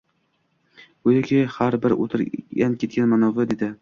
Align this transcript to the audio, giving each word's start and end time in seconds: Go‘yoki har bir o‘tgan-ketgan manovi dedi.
Go‘yoki 1.09 1.41
har 1.57 1.77
bir 1.83 1.95
o‘tgan-ketgan 2.07 3.13
manovi 3.13 3.47
dedi. 3.53 3.69